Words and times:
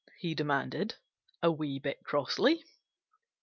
he 0.17 0.33
demanded 0.33 0.95
a 1.43 1.51
wee 1.51 1.77
bit 1.77 2.03
crossly. 2.03 2.63